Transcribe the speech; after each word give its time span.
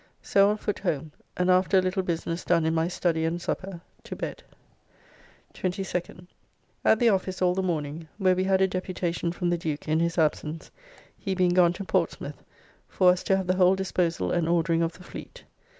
So 0.23 0.49
on 0.49 0.57
foot 0.57 0.79
home, 0.79 1.11
and 1.37 1.51
after 1.51 1.77
a 1.77 1.81
little 1.83 2.01
business 2.01 2.43
done 2.43 2.65
in 2.65 2.73
my 2.73 2.87
study 2.87 3.23
and 3.23 3.39
supper, 3.39 3.81
to 4.03 4.15
bed. 4.15 4.41
22nd. 5.53 6.25
At 6.83 6.97
the 6.97 7.09
office 7.09 7.39
all 7.39 7.53
the 7.53 7.61
morning, 7.61 8.07
where 8.17 8.35
we 8.35 8.45
had 8.45 8.61
a 8.61 8.67
deputation 8.67 9.31
from 9.31 9.51
the 9.51 9.59
Duke 9.59 9.87
in 9.87 9.99
his 9.99 10.17
absence, 10.17 10.71
he 11.19 11.35
being 11.35 11.53
gone 11.53 11.73
to 11.73 11.83
Portsmouth, 11.83 12.43
for 12.87 13.11
us 13.11 13.21
to 13.25 13.37
have 13.37 13.45
the 13.45 13.57
whole 13.57 13.75
disposal 13.75 14.31
and 14.31 14.49
ordering 14.49 14.81
of 14.81 14.93
the 14.93 15.03
Fleet. 15.03 15.43